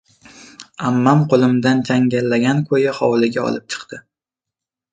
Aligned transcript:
Ammam 0.91 1.21
qo‘limdan 1.33 1.83
changallagan 1.91 2.63
ko‘yi 2.73 2.97
hovliga 3.03 3.47
olib 3.51 3.69
chiqdi. 3.77 4.05